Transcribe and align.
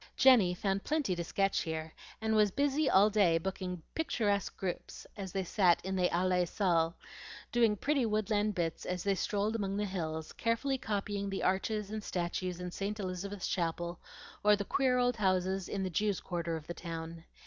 Jenny 0.17 0.55
found 0.55 0.83
plenty 0.83 1.15
to 1.15 1.23
sketch 1.23 1.59
here, 1.61 1.93
and 2.21 2.35
was 2.35 2.49
busy 2.49 2.89
all 2.89 3.11
day 3.11 3.37
booking 3.37 3.83
picturesque 3.93 4.57
groups 4.57 5.05
as 5.15 5.31
they 5.31 5.43
sat 5.43 5.79
in 5.85 5.95
the 5.95 6.09
Allee 6.11 6.47
Saal, 6.47 6.95
doing 7.51 7.75
pretty 7.75 8.07
woodland 8.07 8.55
bits 8.55 8.83
as 8.87 9.03
they 9.03 9.13
strolled 9.13 9.55
among 9.55 9.77
the 9.77 9.85
hills, 9.85 10.33
carefully 10.33 10.79
copying 10.79 11.29
the 11.29 11.43
arches 11.43 11.91
and 11.91 12.03
statues 12.03 12.59
in 12.59 12.71
St. 12.71 12.99
Elizabeth's 12.99 13.47
Chapel, 13.47 13.99
or 14.43 14.55
the 14.55 14.65
queer 14.65 14.97
old 14.97 15.17
houses 15.17 15.69
in 15.69 15.83
the 15.83 15.91
Jews' 15.91 16.19
Quarter 16.19 16.55
of 16.55 16.65
the 16.65 16.73
town. 16.73 17.25